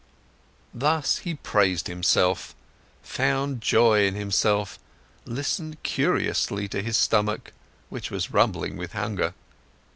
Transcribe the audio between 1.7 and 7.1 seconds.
himself, found joy in himself, listened curiously to his